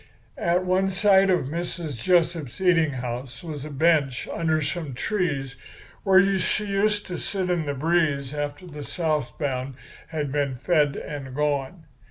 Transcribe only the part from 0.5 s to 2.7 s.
one side of Mrs. Jessup's